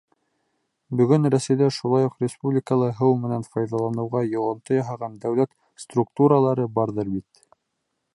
—Бөгөн 0.99 1.27
Рәсәйҙә, 1.33 1.67
шулай 1.75 2.07
уҡ 2.07 2.15
республикала 2.23 2.87
һыу 3.01 3.19
менән 3.25 3.45
файҙаланыуға 3.55 4.23
йоғонто 4.31 4.79
яһаған 4.79 5.19
дәүләт 5.27 5.53
структуралары 5.85 6.67
барҙыр 6.79 7.13
бит... 7.19 7.45